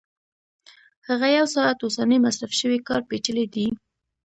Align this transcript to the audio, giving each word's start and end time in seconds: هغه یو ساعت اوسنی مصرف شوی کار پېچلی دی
هغه 1.07 1.27
یو 1.37 1.45
ساعت 1.55 1.77
اوسنی 1.81 2.17
مصرف 2.25 2.51
شوی 2.59 2.79
کار 2.87 3.01
پېچلی 3.09 3.45
دی 3.53 3.67